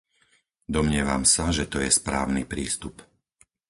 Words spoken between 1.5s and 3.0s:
že to je správny prístup.